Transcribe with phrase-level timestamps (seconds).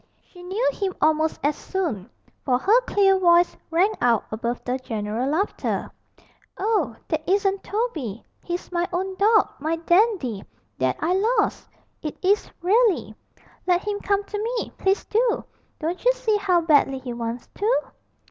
[0.23, 2.09] She knew him almost as soon,
[2.43, 5.91] for her clear voice rang out above the general laughter.
[6.57, 10.43] 'Oh, that isn't Toby he's my own dog, my Dandy,
[10.79, 11.69] that I lost!
[12.01, 13.13] It is really;
[13.67, 15.43] let him come to me, please do!
[15.77, 17.79] Don't you see how badly he wants to?'